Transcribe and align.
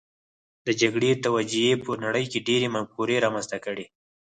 د 0.65 0.67
جګړې 0.81 1.11
توجیې 1.25 1.71
په 1.85 1.91
نړۍ 2.03 2.25
کې 2.31 2.45
ډېرې 2.47 2.67
مفکورې 2.75 3.23
رامنځته 3.25 3.57
کړې 3.65 3.85